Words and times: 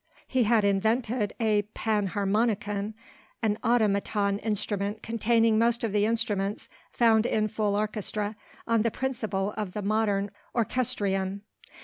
He 0.25 0.45
had 0.45 0.63
invented 0.63 1.33
a 1.39 1.61
Panharmonicon, 1.75 2.95
an 3.43 3.59
automaton 3.63 4.39
instrument 4.39 5.03
containing 5.03 5.59
most 5.59 5.83
of 5.83 5.91
the 5.91 6.07
instruments 6.07 6.69
found 6.91 7.27
in 7.27 7.47
full 7.47 7.75
orchestra, 7.75 8.35
on 8.67 8.81
the 8.81 8.89
principle 8.89 9.53
of 9.57 9.73
the 9.73 9.83
modern 9.83 10.31
orchestrion. 10.55 11.43